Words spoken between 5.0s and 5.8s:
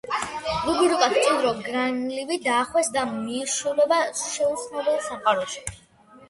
სამყაროში.